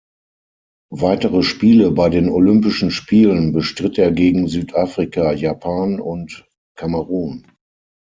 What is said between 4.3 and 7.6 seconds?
Südafrika, Japan und Kamerun.